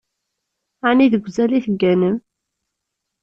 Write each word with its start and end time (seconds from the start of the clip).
Ɛni 0.89 1.07
deg 1.13 1.25
uzal 1.27 1.51
i 1.57 1.59
tegganem? 1.65 2.17